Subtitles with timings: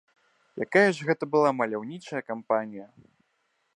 [0.65, 2.87] Якая ж гэта была маляўнічая кампанія!